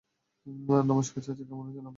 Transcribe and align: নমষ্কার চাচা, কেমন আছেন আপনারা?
নমষ্কার 0.83 1.21
চাচা, 1.23 1.33
কেমন 1.39 1.65
আছেন 1.65 1.79
আপনারা? 1.79 1.89